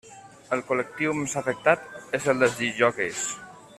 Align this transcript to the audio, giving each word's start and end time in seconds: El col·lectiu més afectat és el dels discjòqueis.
El 0.55 0.61
col·lectiu 0.69 1.13
més 1.19 1.35
afectat 1.41 1.85
és 2.21 2.27
el 2.35 2.43
dels 2.45 2.57
discjòqueis. 2.63 3.25